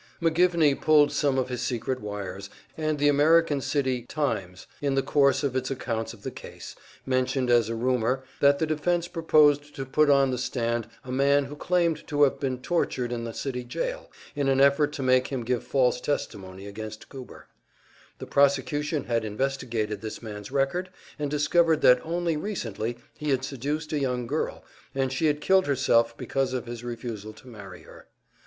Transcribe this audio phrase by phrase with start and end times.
[0.19, 5.43] McGivney pulled some of his secret wires, and the American City "Times," in the course
[5.43, 6.73] of its accounts of the case,
[7.05, 11.55] mentioned a rumor that the defense proposed to put on the stand a man who
[11.55, 15.43] claimed to have been tortured in the city jail, in an effort to make him
[15.45, 17.47] give false testimony against Goober;
[18.17, 20.89] the prosecution had investigated this man's record
[21.19, 24.63] and discovered that only recently he had seduced a young girl,
[24.95, 28.07] and she had killed herself because of his refusal to marry her.